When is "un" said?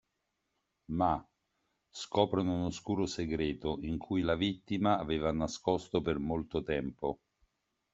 2.55-2.61